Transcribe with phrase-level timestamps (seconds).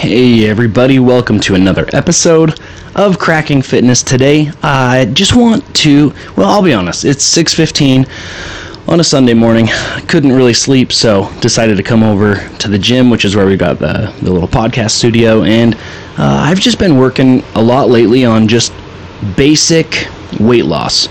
[0.00, 2.58] Hey everybody, welcome to another episode
[2.94, 4.02] of Cracking Fitness.
[4.02, 8.08] Today, I just want to, well, I'll be honest, it's 6:15
[8.88, 9.68] on a Sunday morning.
[9.68, 13.44] I couldn't really sleep, so decided to come over to the gym, which is where
[13.44, 15.74] we got the, the little podcast studio, and
[16.16, 18.72] uh, I've just been working a lot lately on just
[19.36, 20.08] basic
[20.40, 21.08] weight loss.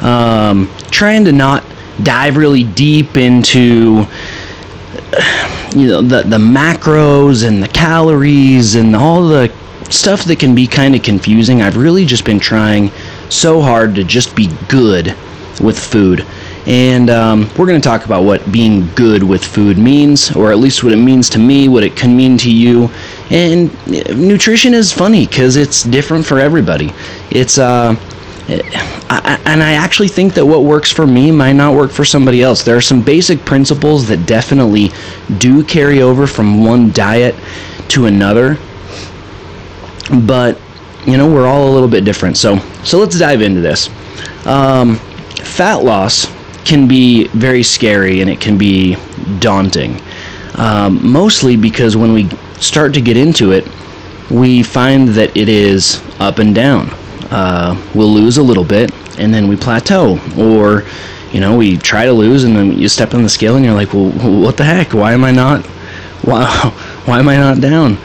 [0.00, 1.64] Um, trying to not
[2.04, 4.06] dive really deep into
[5.74, 9.52] you know the the macros and the calories and all the
[9.90, 11.62] stuff that can be kind of confusing.
[11.62, 12.90] I've really just been trying
[13.30, 15.16] so hard to just be good
[15.60, 16.26] with food.
[16.66, 20.58] And um, we're going to talk about what being good with food means, or at
[20.58, 22.90] least what it means to me, what it can mean to you.
[23.30, 26.92] And uh, nutrition is funny because it's different for everybody.
[27.30, 27.94] It's uh,
[28.48, 32.62] And I actually think that what works for me might not work for somebody else.
[32.62, 34.90] There are some basic principles that definitely
[35.38, 37.34] do carry over from one diet
[37.88, 38.58] to another,
[40.24, 40.58] but
[41.06, 42.36] you know we're all a little bit different.
[42.36, 43.88] So so let's dive into this.
[44.46, 44.96] Um,
[45.42, 46.26] fat loss
[46.64, 48.96] can be very scary and it can be
[49.40, 50.00] daunting,
[50.54, 52.28] um, mostly because when we
[52.60, 53.66] start to get into it,
[54.30, 56.90] we find that it is up and down
[57.30, 60.18] uh, we'll lose a little bit and then we plateau.
[60.38, 60.84] Or
[61.32, 63.74] you know we try to lose and then you step on the scale and you're
[63.74, 64.94] like well what the heck?
[64.94, 65.64] Why am i not
[66.22, 66.46] why,
[67.04, 67.98] why am i not down?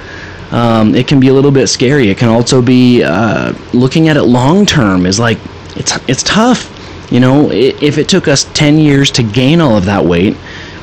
[0.52, 2.10] Um, it can be a little bit scary.
[2.10, 5.40] It can also be uh, looking at it long term is like
[5.76, 6.70] it's it's tough.
[7.12, 10.36] You know if it took us 10 years to gain all of that weight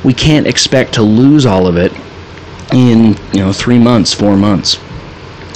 [0.05, 1.93] we can't expect to lose all of it
[2.73, 4.79] in you know three months four months.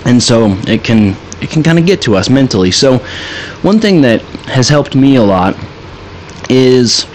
[0.05, 2.71] And so it can it can kind of get to us mentally.
[2.71, 2.99] So,
[3.63, 5.57] one thing that has helped me a lot
[6.49, 7.07] is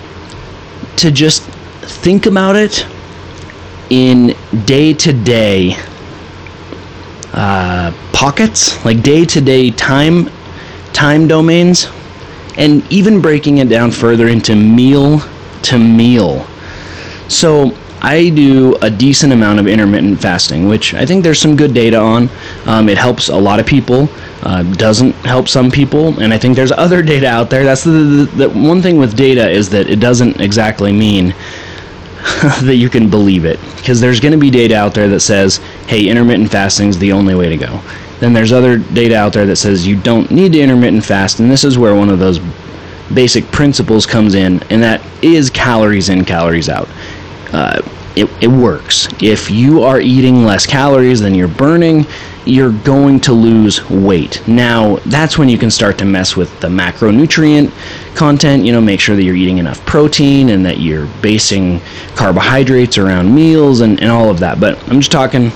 [0.98, 2.86] to just think about it
[3.90, 4.36] in
[4.66, 5.76] day to day
[8.14, 10.30] pockets, like day to day time
[10.94, 11.88] time domains,
[12.58, 15.22] and even breaking it down further into meal
[15.64, 16.46] to meal.
[17.30, 17.72] So
[18.02, 21.98] I do a decent amount of intermittent fasting, which I think there's some good data
[21.98, 22.30] on.
[22.66, 24.08] Um, it helps a lot of people,
[24.44, 27.64] uh, doesn't help some people, and I think there's other data out there.
[27.64, 31.30] That's the, the, the one thing with data is that it doesn't exactly mean
[32.62, 35.58] that you can believe it, because there's going to be data out there that says,
[35.88, 37.82] hey, intermittent fasting is the only way to go.
[38.22, 41.52] Then there's other data out there that says you don't need to intermittent fast, and
[41.52, 42.40] this is where one of those
[43.14, 46.88] basic principles comes in, and that is calories in, calories out
[47.54, 47.82] uh,
[48.16, 49.08] it, it works.
[49.22, 52.06] If you are eating less calories than you're burning,
[52.46, 54.46] you're going to lose weight.
[54.48, 57.72] Now, that's when you can start to mess with the macronutrient
[58.16, 58.66] content.
[58.66, 61.80] You know, make sure that you're eating enough protein and that you're basing
[62.16, 64.60] carbohydrates around meals and, and all of that.
[64.60, 65.52] But I'm just talking,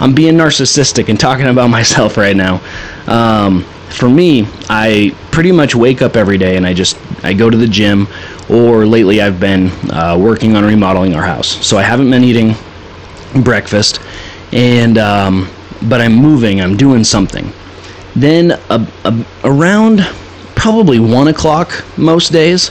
[0.00, 2.60] I'm being narcissistic and talking about myself right now.
[3.06, 7.50] Um, for me, I pretty much wake up every day and I just I go
[7.50, 8.06] to the gym
[8.50, 11.64] or lately I've been uh, working on remodeling our house.
[11.66, 12.54] So I haven't been eating
[13.42, 14.00] breakfast,
[14.52, 15.48] and um,
[15.88, 16.60] but I'm moving.
[16.60, 17.52] I'm doing something.
[18.16, 20.00] Then uh, uh, around
[20.56, 22.70] probably one o'clock most days,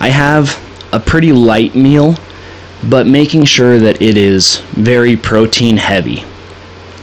[0.00, 0.60] I have
[0.92, 2.16] a pretty light meal,
[2.90, 6.24] but making sure that it is very protein heavy.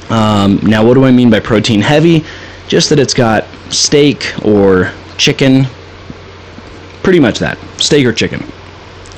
[0.10, 2.26] Um, now, what do I mean by protein heavy?
[2.68, 5.66] Just that it's got steak or chicken
[7.04, 8.44] pretty much that steak or chicken.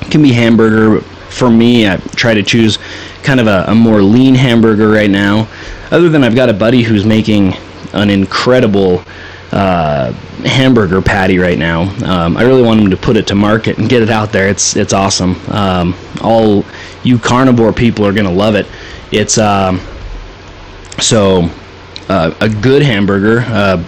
[0.00, 1.00] It can be hamburger.
[1.30, 2.78] For me, I try to choose
[3.22, 5.48] kind of a, a more lean hamburger right now.
[5.90, 7.54] Other than I've got a buddy who's making
[7.92, 9.04] an incredible
[9.52, 10.12] uh,
[10.44, 11.82] hamburger patty right now.
[12.04, 14.48] Um, I really want him to put it to market and get it out there.
[14.48, 15.36] It's it's awesome.
[15.48, 16.64] Um, all
[17.02, 18.66] you carnivore people are gonna love it.
[19.12, 19.80] It's um,
[21.00, 21.48] so
[22.08, 23.40] uh, a good hamburger.
[23.46, 23.84] Uh,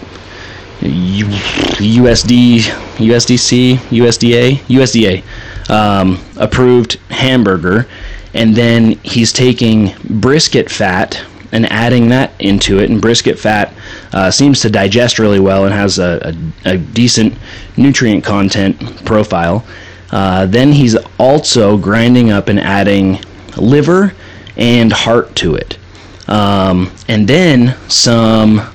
[1.23, 7.87] USD, USDC, USDA, USDA um, approved hamburger,
[8.35, 12.91] and then he's taking brisket fat and adding that into it.
[12.91, 13.73] And brisket fat
[14.13, 16.35] uh, seems to digest really well and has a,
[16.65, 17.35] a, a decent
[17.77, 19.65] nutrient content profile.
[20.11, 23.19] Uh, then he's also grinding up and adding
[23.57, 24.15] liver
[24.57, 25.79] and heart to it.
[26.29, 28.75] Um, and then some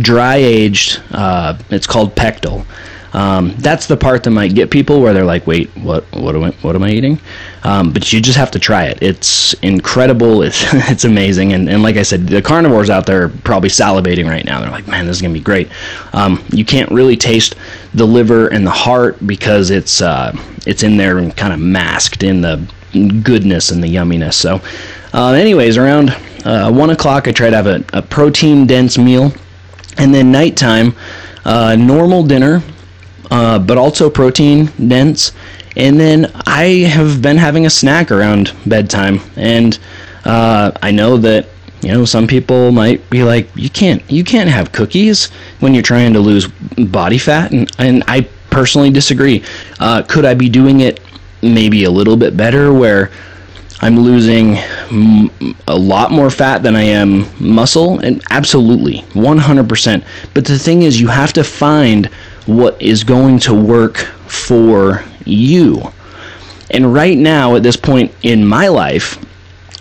[0.00, 1.02] dry aged.
[1.10, 2.66] Uh, it's called pectoral.
[3.12, 6.04] Um, that's the part that might get people where they're like, "Wait, what?
[6.12, 6.50] What am I?
[6.60, 7.18] What am I eating?"
[7.64, 8.98] Um, but you just have to try it.
[9.02, 10.42] It's incredible.
[10.48, 11.52] It's it's amazing.
[11.54, 14.60] And, and like I said, the carnivores out there are probably salivating right now.
[14.60, 15.68] They're like, "Man, this is gonna be great."
[16.12, 17.54] Um, you can't really taste
[17.94, 20.32] the liver and the heart because it's uh,
[20.66, 22.62] it's in there and kind of masked in the
[23.22, 24.34] goodness and the yumminess.
[24.34, 24.60] So,
[25.12, 26.10] uh, anyways, around
[26.44, 29.32] uh, one o'clock, I try to have a, a protein dense meal,
[29.98, 30.94] and then nighttime,
[31.44, 32.62] uh, normal dinner,
[33.30, 35.32] uh, but also protein dense.
[35.76, 39.78] And then I have been having a snack around bedtime, and
[40.24, 41.48] uh, I know that
[41.82, 45.30] you know some people might be like, you can't you can't have cookies
[45.60, 49.44] when you're trying to lose body fat, and and I personally disagree.
[49.78, 51.00] Uh, could I be doing it
[51.42, 53.10] maybe a little bit better where
[53.80, 54.56] I'm losing
[55.68, 60.04] a lot more fat than I am muscle, and absolutely, 100%.
[60.34, 62.06] But the thing is, you have to find
[62.46, 65.92] what is going to work for you.
[66.70, 69.14] And right now, at this point in my life,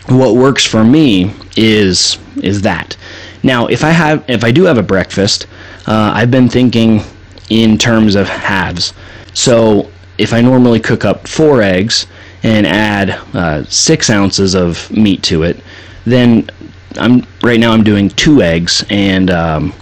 [0.09, 2.95] what works for me is is that.
[3.41, 5.47] Now, if I have, if I do have a breakfast,
[5.87, 7.01] uh, I've been thinking
[7.49, 8.93] in terms of halves.
[9.33, 12.07] So if I normally cook up four eggs
[12.47, 15.61] and add uh, six ounces of meat to it,
[16.05, 16.49] then
[16.95, 19.73] I'm right now I'm doing two eggs and um,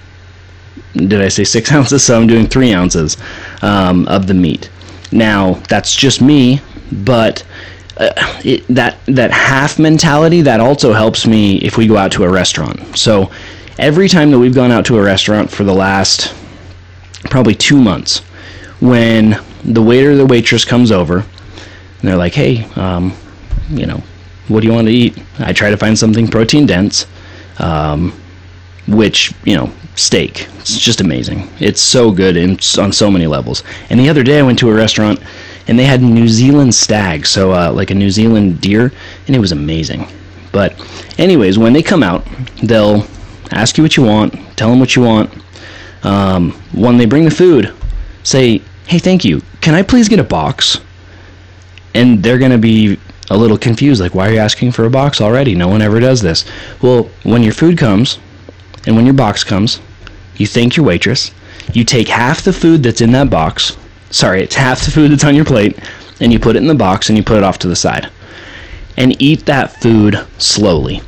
[0.94, 2.04] did I say six ounces?
[2.04, 3.18] So I'm doing three ounces
[3.62, 4.70] um, of the meat.
[5.12, 6.60] Now that's just me,
[6.92, 7.46] but
[7.98, 8.12] uh,
[8.44, 12.30] it, that that half mentality that also helps me if we go out to a
[12.30, 12.98] restaurant.
[12.98, 13.32] So
[13.78, 16.34] every time that we've gone out to a restaurant for the last
[17.30, 18.20] probably two months,
[18.82, 21.24] when the waiter the waitress comes over
[22.06, 23.18] and they're like, hey, um,
[23.72, 24.00] you know,
[24.48, 25.18] what do you want to eat?
[25.40, 27.08] I try to find something protein dense,
[27.58, 28.12] um,
[28.88, 30.48] which, you know, steak.
[30.60, 31.50] It's just amazing.
[31.60, 33.64] It's so good in, on so many levels.
[33.90, 35.20] And the other day I went to a restaurant
[35.68, 38.94] and they had New Zealand stag, so uh, like a New Zealand deer,
[39.26, 40.08] and it was amazing.
[40.52, 40.76] But,
[41.18, 42.24] anyways, when they come out,
[42.62, 43.08] they'll
[43.50, 45.34] ask you what you want, tell them what you want.
[46.04, 47.74] Um, when they bring the food,
[48.22, 49.42] say, hey, thank you.
[49.62, 50.82] Can I please get a box?
[51.96, 53.00] And they're going to be
[53.32, 55.56] a little confused, like, why are you asking for a box already?
[55.56, 56.46] No one ever does this.
[56.82, 58.20] Well, when your food comes
[58.86, 59.80] and when your box comes,
[60.36, 61.32] you thank your waitress.
[61.74, 63.78] You take half the food that's in that box.
[64.12, 65.80] Sorry, it's half the food that's on your plate,
[66.20, 68.12] and you put it in the box and you put it off to the side.
[68.98, 71.02] And eat that food slowly.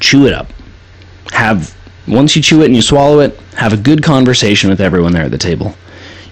[0.00, 0.52] Chew it up.
[1.32, 1.74] Have
[2.06, 5.24] once you chew it and you swallow it, have a good conversation with everyone there
[5.24, 5.74] at the table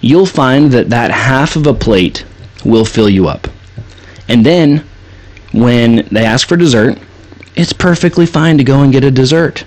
[0.01, 2.23] you'll find that that half of a plate
[2.65, 3.47] will fill you up.
[4.27, 4.85] And then
[5.51, 6.97] when they ask for dessert,
[7.55, 9.65] it's perfectly fine to go and get a dessert.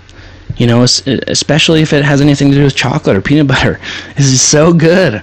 [0.57, 3.81] You know, especially if it has anything to do with chocolate or peanut butter.
[4.17, 5.23] This is so good.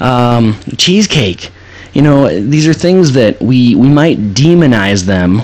[0.00, 1.50] Um, cheesecake.
[1.94, 5.40] You know, these are things that we, we might demonize them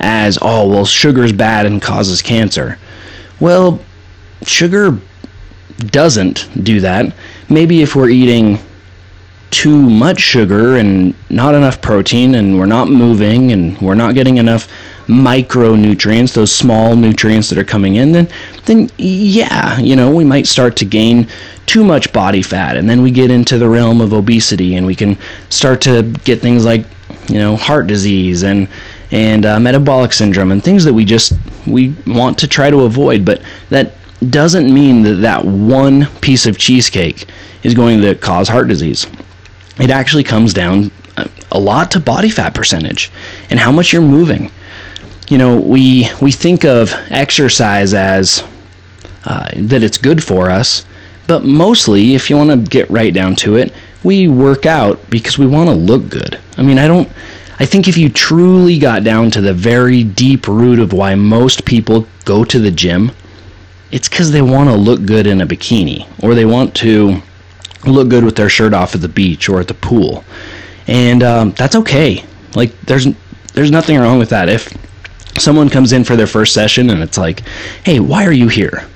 [0.00, 2.78] as, oh, well, sugar's bad and causes cancer.
[3.40, 3.80] Well,
[4.42, 4.98] sugar
[5.78, 7.14] doesn't do that
[7.48, 8.58] maybe if we're eating
[9.50, 14.38] too much sugar and not enough protein and we're not moving and we're not getting
[14.38, 14.68] enough
[15.06, 18.28] micronutrients those small nutrients that are coming in then
[18.64, 21.28] then yeah you know we might start to gain
[21.64, 24.94] too much body fat and then we get into the realm of obesity and we
[24.94, 25.16] can
[25.48, 26.84] start to get things like
[27.28, 28.66] you know heart disease and
[29.12, 31.34] and uh, metabolic syndrome and things that we just
[31.68, 33.40] we want to try to avoid but
[33.70, 33.92] that
[34.30, 37.26] doesn't mean that that one piece of cheesecake
[37.62, 39.06] is going to cause heart disease.
[39.78, 40.90] It actually comes down
[41.50, 43.10] a lot to body fat percentage
[43.50, 44.50] and how much you're moving.
[45.28, 48.44] You know, we we think of exercise as
[49.24, 50.84] uh, that it's good for us,
[51.26, 53.72] but mostly, if you want to get right down to it,
[54.04, 56.38] we work out because we want to look good.
[56.56, 57.08] I mean, I don't.
[57.58, 61.64] I think if you truly got down to the very deep root of why most
[61.64, 63.10] people go to the gym,
[63.90, 67.22] it's because they want to look good in a bikini or they want to
[67.84, 70.24] look good with their shirt off at the beach or at the pool,
[70.86, 72.24] and um, that's okay.
[72.54, 73.06] Like there's
[73.54, 74.48] there's nothing wrong with that.
[74.48, 74.72] If
[75.38, 77.42] someone comes in for their first session and it's like,
[77.84, 78.86] "Hey, why are you here?"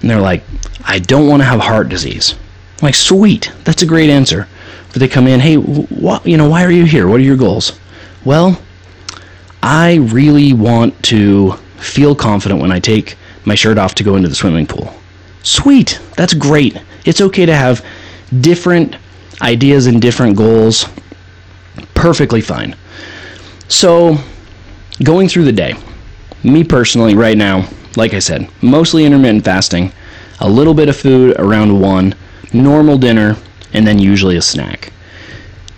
[0.00, 0.42] and they're like,
[0.84, 2.34] "I don't want to have heart disease."
[2.80, 4.46] I'm like, sweet, that's a great answer.
[4.92, 5.52] But they come in, "Hey?
[5.52, 7.08] You know, why are you here?
[7.08, 7.72] What are your goals?"
[8.24, 8.60] Well,
[9.62, 14.28] I really want to feel confident when I take my shirt off to go into
[14.28, 14.92] the swimming pool.
[15.42, 16.76] Sweet, that's great.
[17.04, 17.84] It's okay to have
[18.40, 18.96] different
[19.42, 20.86] ideas and different goals.
[21.94, 22.76] Perfectly fine.
[23.68, 24.18] So,
[25.02, 25.74] going through the day,
[26.42, 29.92] me personally, right now, like I said, mostly intermittent fasting,
[30.40, 32.14] a little bit of food around one,
[32.52, 33.36] normal dinner,
[33.72, 34.92] and then usually a snack.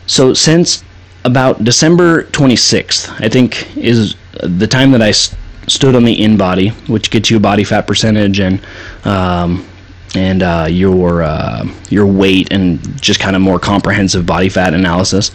[0.06, 0.84] So, since
[1.24, 7.10] about December 26th, I think is the time that I stood on the InBody, which
[7.10, 8.60] gets you a body fat percentage and
[9.04, 9.66] um,
[10.14, 15.30] and uh, your uh, your weight and just kind of more comprehensive body fat analysis.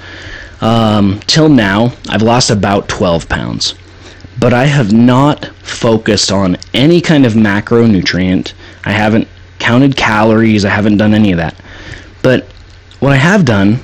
[0.62, 3.74] Um, till now, I've lost about 12 pounds,
[4.40, 8.54] but I have not focused on any kind of macronutrient.
[8.86, 11.56] I haven't counted calories, I haven't done any of that.
[12.22, 12.46] But
[13.00, 13.80] what I have done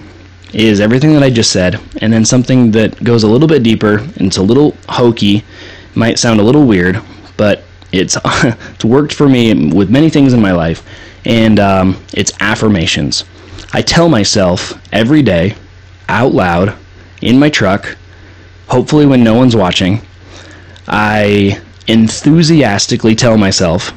[0.54, 3.98] is everything that I just said, and then something that goes a little bit deeper,
[3.98, 5.44] and it's a little hokey,
[5.96, 7.02] might sound a little weird,
[7.36, 7.64] but
[8.00, 10.88] it's it's worked for me with many things in my life,
[11.26, 13.24] and um, it's affirmations.
[13.74, 15.56] I tell myself every day,
[16.08, 16.76] out loud,
[17.22, 17.98] in my truck,
[18.68, 20.02] hopefully when no one's watching,
[20.88, 23.92] I enthusiastically tell myself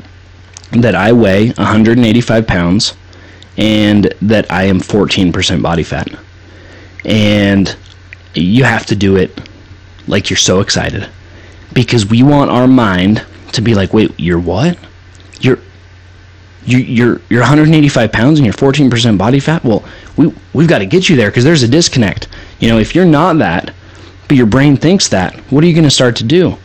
[0.73, 2.95] that I weigh 185 pounds
[3.57, 6.09] and that I am 14% body fat.
[7.05, 7.77] And
[8.35, 9.39] you have to do it
[10.07, 11.09] like you're so excited
[11.73, 14.79] because we want our mind to be like, wait, you're what?
[15.41, 15.59] You're
[16.65, 19.65] you, you're you're 185 pounds and you're 14% body fat.
[19.65, 19.85] Well,
[20.17, 22.29] we we've got to get you there because there's a disconnect.
[22.59, 23.73] You know, if you're not that,
[24.29, 26.57] but your brain thinks that, what are you going to start to do?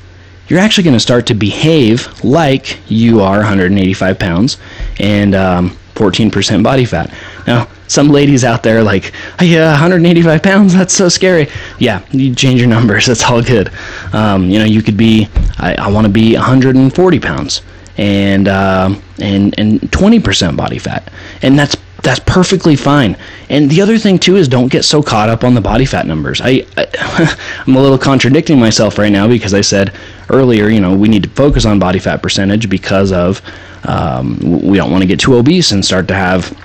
[0.48, 4.58] You're actually going to start to behave like you are 185 pounds
[5.00, 7.12] and um, 14% body fat.
[7.48, 11.48] Now, some ladies out there like, yeah, 185 pounds, that's so scary.
[11.80, 13.72] Yeah, you change your numbers, that's all good.
[14.14, 17.62] Um, you know, you could be, I, I want to be 140 pounds
[17.98, 21.12] and uh, and and 20% body fat,
[21.42, 23.18] and that's that's perfectly fine.
[23.50, 26.06] And the other thing too is don't get so caught up on the body fat
[26.06, 26.42] numbers.
[26.42, 27.38] I, I
[27.68, 29.94] I'm a little contradicting myself right now because I said
[30.30, 33.42] earlier, you know, we need to focus on body fat percentage because of
[33.86, 36.56] um, we don't want to get too obese and start to have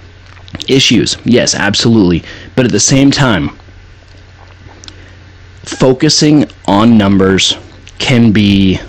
[0.70, 1.16] issues.
[1.24, 2.22] Yes, absolutely.
[2.56, 3.50] But at the same time,
[5.64, 7.56] focusing on numbers
[7.98, 8.80] can be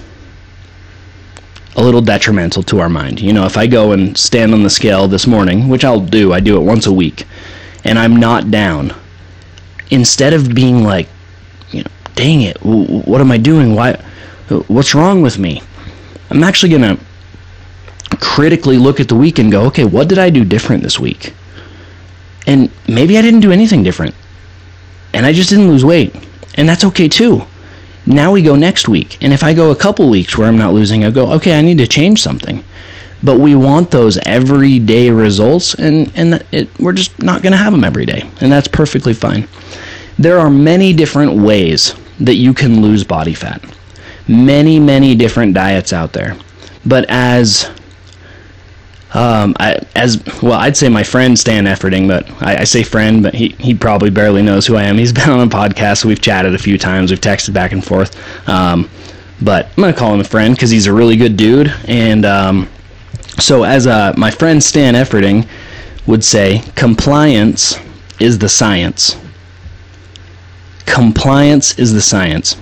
[1.75, 3.21] a little detrimental to our mind.
[3.21, 6.33] You know, if I go and stand on the scale this morning, which I'll do,
[6.33, 7.25] I do it once a week,
[7.83, 8.93] and I'm not down,
[9.89, 11.07] instead of being like,
[11.71, 13.75] you know, dang it, what am I doing?
[13.75, 13.93] Why?
[14.67, 15.61] What's wrong with me?
[16.29, 17.03] I'm actually going to
[18.17, 21.33] critically look at the week and go, okay, what did I do different this week?
[22.48, 24.15] And maybe I didn't do anything different.
[25.13, 26.15] And I just didn't lose weight.
[26.55, 27.43] And that's okay too.
[28.05, 29.17] Now we go next week.
[29.21, 31.62] And if I go a couple weeks where I'm not losing, I go, okay, I
[31.62, 32.63] need to change something.
[33.24, 37.71] But we want those everyday results, and, and it, we're just not going to have
[37.71, 38.27] them every day.
[38.41, 39.48] And that's perfectly fine.
[40.17, 43.63] There are many different ways that you can lose body fat.
[44.27, 46.36] Many, many different diets out there.
[46.86, 47.69] But as
[49.13, 53.22] um, I, as well, I'd say my friend Stan Efferding, but I, I, say friend,
[53.22, 54.98] but he, he probably barely knows who I am.
[54.98, 58.15] He's been on a podcast, we've chatted a few times, we've texted back and forth.
[58.48, 58.89] Um,
[59.41, 61.74] but I'm gonna call him a friend because he's a really good dude.
[61.88, 62.70] And um,
[63.39, 65.48] so, as uh, my friend Stan Efferding
[66.06, 67.77] would say, compliance
[68.20, 69.18] is the science.
[70.86, 72.56] Compliance is the science.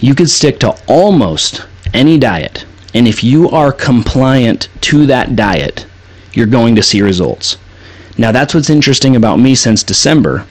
[0.00, 5.86] You could stick to almost any diet and if you are compliant to that diet,
[6.32, 7.56] you're going to see results.
[8.16, 10.46] Now, that's what's interesting about me since December.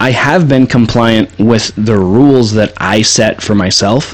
[0.00, 4.12] I have been compliant with the rules that I set for myself,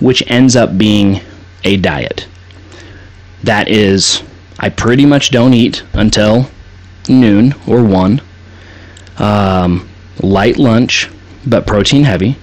[0.00, 1.20] which ends up being
[1.64, 2.26] a diet.
[3.42, 4.22] That is,
[4.58, 6.50] I pretty much don't eat until
[7.08, 8.20] noon or 1.
[9.18, 9.88] Um,
[10.20, 11.08] light lunch,
[11.46, 12.36] but protein heavy.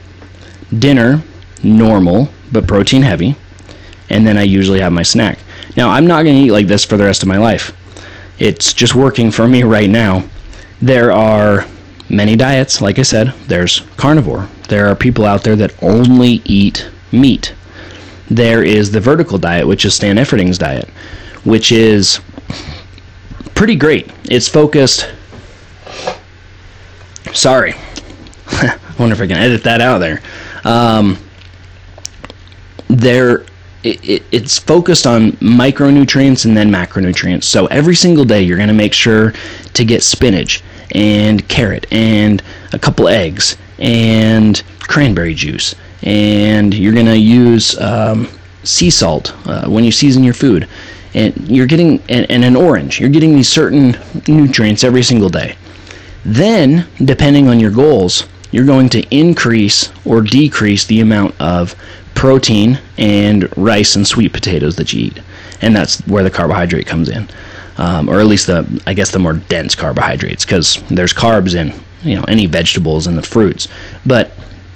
[0.78, 1.24] Dinner,
[1.64, 3.36] normal, but protein heavy
[4.10, 5.40] and then I usually have my snack.
[5.76, 7.76] Now, I'm not going to eat like this for the rest of my life.
[8.40, 10.24] It's just working for me right now.
[10.82, 11.66] There are
[12.10, 14.48] many diets, like I said, there's carnivore.
[14.68, 17.54] There are people out there that only eat meat.
[18.30, 20.90] There is the vertical diet, which is Stan Efferding's diet,
[21.44, 22.20] which is
[23.54, 24.12] pretty great.
[24.26, 25.10] It's focused.
[27.34, 27.74] Sorry.
[28.48, 30.22] I wonder if I can edit that out there.
[30.64, 31.18] Um,
[32.88, 33.46] there
[33.86, 37.44] it, it's focused on micronutrients and then macronutrients.
[37.44, 39.34] So every single day, you're going to make sure
[39.74, 40.64] to get spinach
[40.94, 42.42] and carrot and
[42.74, 45.76] a couple eggs and cranberry juice.
[46.04, 48.28] And you're going to use um,
[48.64, 50.68] sea salt uh, when you season your food.
[51.14, 53.00] And you're getting, and, and an orange.
[53.00, 55.56] You're getting these certain nutrients every single day.
[56.26, 61.76] Then, depending on your goals, you're going to increase or decrease the amount of
[62.14, 65.20] protein and rice and sweet potatoes that you eat,
[65.60, 67.28] and that's where the carbohydrate comes in,
[67.78, 71.78] um, or at least the I guess the more dense carbohydrates, because there's carbs in
[72.10, 73.68] you know any vegetables and the fruits,
[74.06, 74.32] but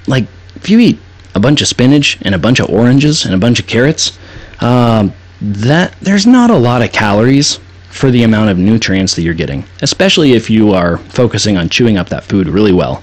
[0.08, 1.00] like if you eat
[1.34, 4.20] a bunch of spinach and a bunch of oranges and a bunch of carrots,
[4.60, 9.34] um, that there's not a lot of calories for the amount of nutrients that you're
[9.34, 13.02] getting, especially if you are focusing on chewing up that food really well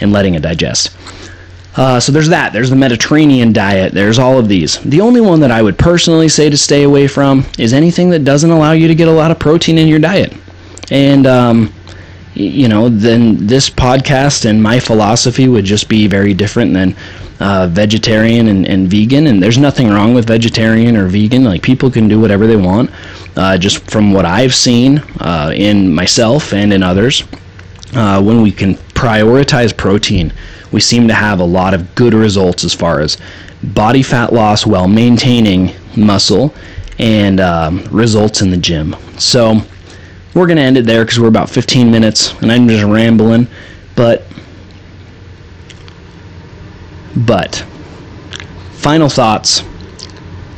[0.00, 0.96] and letting it digest.
[1.76, 2.52] Uh, so there's that.
[2.52, 3.92] There's the Mediterranean diet.
[3.92, 4.78] There's all of these.
[4.80, 8.24] The only one that I would personally say to stay away from is anything that
[8.24, 10.34] doesn't allow you to get a lot of protein in your diet.
[10.90, 11.72] And um,
[12.34, 16.96] you know, then this podcast and my philosophy would just be very different than
[17.40, 19.26] uh, vegetarian and, and, vegan.
[19.26, 21.44] And there's nothing wrong with vegetarian or vegan.
[21.44, 22.90] Like people can do whatever they want.
[23.36, 27.22] Uh, just from what I've seen uh, in myself and in others,
[27.94, 30.30] uh, when we can prioritize protein,
[30.72, 33.16] we seem to have a lot of good results as far as
[33.62, 36.54] body fat loss while maintaining muscle
[36.98, 38.94] and um, results in the gym.
[39.18, 39.62] So
[40.34, 43.48] we're going to end it there because we're about 15 minutes and I'm just rambling.
[43.96, 44.26] But,
[47.16, 47.64] but,
[48.72, 49.62] final thoughts.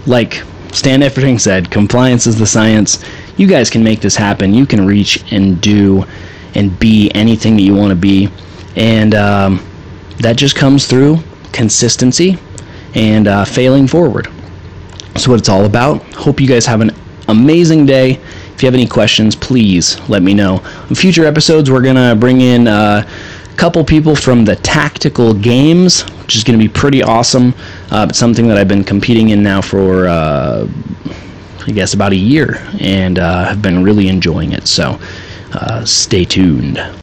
[0.05, 3.05] Like Stan Efferding said, compliance is the science.
[3.37, 4.53] You guys can make this happen.
[4.53, 6.05] You can reach and do
[6.55, 8.29] and be anything that you want to be.
[8.77, 9.67] And um,
[10.19, 11.19] that just comes through
[11.53, 12.39] consistency
[12.95, 14.29] and uh, failing forward.
[15.13, 16.03] That's what it's all about.
[16.15, 16.91] Hope you guys have an
[17.29, 18.13] amazing day.
[18.55, 20.63] If you have any questions, please let me know.
[20.89, 25.35] In future episodes, we're going to bring in uh, a couple people from the tactical
[25.35, 27.55] games, which is going to be pretty awesome.
[27.91, 30.67] Uh, but something that I've been competing in now for, uh,
[31.67, 34.67] I guess, about a year and uh, have been really enjoying it.
[34.67, 34.99] So
[35.55, 36.79] Uh, stay tuned.